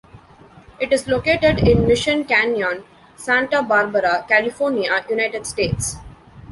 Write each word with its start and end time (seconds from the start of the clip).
It 0.79 0.91
is 0.91 1.07
located 1.07 1.59
in 1.59 1.85
Mission 1.85 2.23
Canyon, 2.25 2.83
Santa 3.15 3.61
Barbara, 3.61 4.25
California, 4.27 5.05
United 5.07 5.45
States. 5.45 5.97